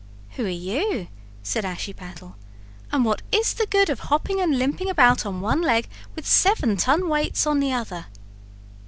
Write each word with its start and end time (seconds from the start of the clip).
"Who 0.31 0.45
are 0.45 0.49
you, 0.49 1.09
said 1.43 1.63
Ashiepattle, 1.63 2.33
"and 2.91 3.05
what 3.05 3.21
is 3.31 3.53
the 3.53 3.67
good 3.67 3.87
of 3.87 3.99
hopping 3.99 4.41
and 4.41 4.57
limping 4.57 4.89
about 4.89 5.27
on 5.27 5.41
one 5.41 5.61
leg 5.61 5.87
with 6.15 6.25
seven 6.25 6.75
ton 6.75 7.07
weights 7.07 7.45
on 7.45 7.59
the 7.59 7.71
other?" 7.71 8.07